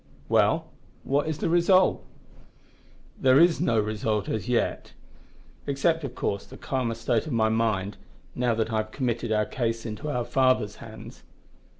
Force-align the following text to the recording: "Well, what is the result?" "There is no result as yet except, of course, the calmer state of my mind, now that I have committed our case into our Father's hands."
"Well, 0.29 0.65
what 1.03 1.27
is 1.27 1.37
the 1.37 1.47
result?" 1.47 2.03
"There 3.19 3.39
is 3.39 3.61
no 3.61 3.79
result 3.79 4.27
as 4.29 4.49
yet 4.49 4.93
except, 5.67 6.03
of 6.03 6.15
course, 6.15 6.43
the 6.43 6.57
calmer 6.57 6.95
state 6.95 7.27
of 7.27 7.33
my 7.33 7.49
mind, 7.49 7.97
now 8.33 8.55
that 8.55 8.73
I 8.73 8.77
have 8.77 8.89
committed 8.89 9.31
our 9.31 9.45
case 9.45 9.85
into 9.85 10.09
our 10.09 10.25
Father's 10.25 10.77
hands." 10.77 11.21